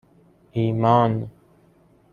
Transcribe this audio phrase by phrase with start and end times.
[0.51, 1.31] ایمان